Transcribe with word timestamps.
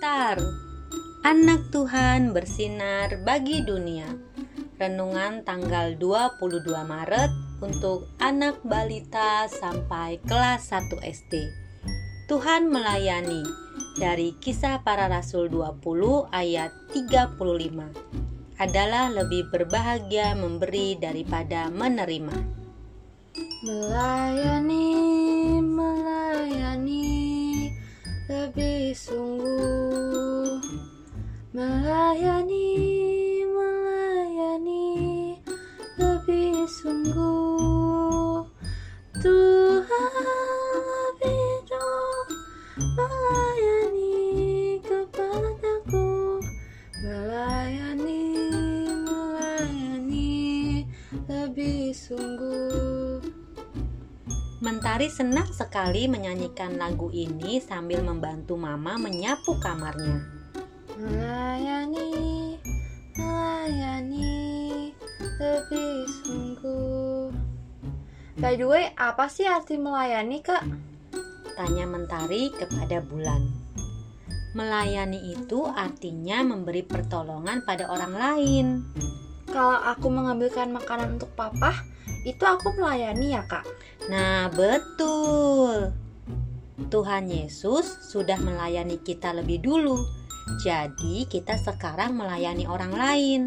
besar. 0.00 0.40
Anak 1.28 1.68
Tuhan 1.68 2.32
bersinar 2.32 3.20
bagi 3.20 3.60
dunia. 3.60 4.08
Renungan 4.80 5.44
tanggal 5.44 5.92
22 6.00 6.64
Maret 6.88 7.28
untuk 7.60 8.08
anak 8.16 8.64
balita 8.64 9.44
sampai 9.44 10.16
kelas 10.24 10.72
1 10.72 11.04
SD. 11.04 11.52
Tuhan 12.32 12.72
melayani 12.72 13.44
dari 14.00 14.32
Kisah 14.40 14.80
Para 14.80 15.04
Rasul 15.04 15.52
20 15.52 15.84
ayat 16.32 16.72
35 16.96 18.56
adalah 18.56 19.12
lebih 19.12 19.52
berbahagia 19.52 20.32
memberi 20.32 20.96
daripada 20.96 21.68
menerima. 21.68 22.40
Melayani, 23.68 24.96
melayani 25.60 27.20
lebih 28.30 28.94
sungguh. 28.94 29.89
Melayani, 31.50 32.78
melayani 33.42 35.34
lebih 35.98 36.62
sungguh. 36.70 38.46
Tuhan 39.18 40.12
lebih 40.86 41.42
jauh 41.66 42.26
melayani 42.78 44.14
kepadaku. 44.78 46.38
Melayani, 47.02 48.22
melayani 49.02 50.30
lebih 51.26 51.90
sungguh. 51.90 53.26
Mentari 54.62 55.10
senang 55.10 55.50
sekali 55.50 56.06
menyanyikan 56.06 56.78
lagu 56.78 57.10
ini 57.10 57.58
sambil 57.58 58.06
membantu 58.06 58.54
Mama 58.54 59.02
menyapu 59.02 59.58
kamarnya. 59.58 60.39
Melayani, 61.00 62.60
melayani 63.16 64.92
lebih 65.40 66.04
sungguh. 66.20 67.32
By 68.36 68.60
the 68.60 68.68
way, 68.68 68.92
apa 69.00 69.32
sih 69.32 69.48
arti 69.48 69.80
melayani, 69.80 70.44
Kak? 70.44 70.60
Tanya 71.56 71.88
Mentari 71.88 72.52
kepada 72.52 73.00
Bulan. 73.00 73.48
Melayani 74.52 75.32
itu 75.32 75.64
artinya 75.64 76.44
memberi 76.44 76.84
pertolongan 76.84 77.64
pada 77.64 77.88
orang 77.88 78.12
lain. 78.12 78.66
Kalau 79.48 79.80
aku 79.80 80.12
mengambilkan 80.12 80.68
makanan 80.68 81.16
untuk 81.16 81.32
papa, 81.32 81.80
itu 82.28 82.44
aku 82.44 82.76
melayani 82.76 83.40
ya, 83.40 83.48
Kak? 83.48 83.64
Nah, 84.12 84.52
betul. 84.52 85.96
Tuhan 86.92 87.32
Yesus 87.32 87.88
sudah 88.12 88.36
melayani 88.36 89.00
kita 89.00 89.32
lebih 89.32 89.64
dulu. 89.64 90.19
Jadi, 90.58 91.30
kita 91.30 91.54
sekarang 91.54 92.18
melayani 92.18 92.66
orang 92.66 92.90
lain. 92.90 93.40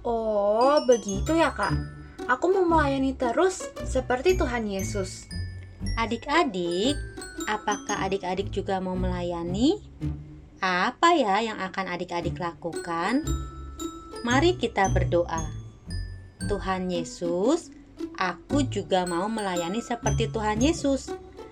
Oh, 0.00 0.80
begitu 0.88 1.36
ya, 1.36 1.52
Kak? 1.52 1.76
Aku 2.28 2.52
mau 2.52 2.64
melayani 2.64 3.12
terus 3.12 3.68
seperti 3.84 4.36
Tuhan 4.36 4.68
Yesus. 4.68 5.28
Adik-adik, 5.96 6.96
apakah 7.48 8.04
adik-adik 8.04 8.52
juga 8.52 8.80
mau 8.80 8.96
melayani? 8.96 9.80
Apa 10.60 11.16
ya 11.16 11.40
yang 11.40 11.56
akan 11.56 11.88
adik-adik 11.88 12.36
lakukan? 12.36 13.24
Mari 14.26 14.60
kita 14.60 14.90
berdoa. 14.90 15.46
Tuhan 16.48 16.92
Yesus, 16.92 17.70
aku 18.18 18.66
juga 18.66 19.06
mau 19.06 19.30
melayani 19.30 19.80
seperti 19.80 20.28
Tuhan 20.28 20.60
Yesus. 20.60 21.08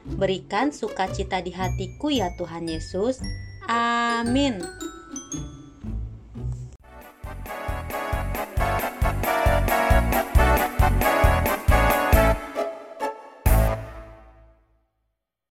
Berikan 0.07 0.71
sukacita 0.71 1.43
di 1.43 1.57
hatiku 1.57 2.13
ya 2.13 2.31
Tuhan 2.37 2.67
Yesus. 2.67 3.23
Amin. 3.67 4.63